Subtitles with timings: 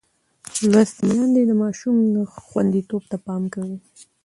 [0.71, 1.97] لوستې میندې د ماشوم
[2.47, 3.77] خوندیتوب ته پام کوي.